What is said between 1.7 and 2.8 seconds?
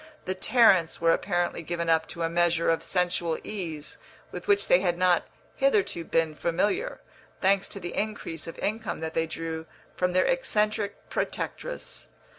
up to a measure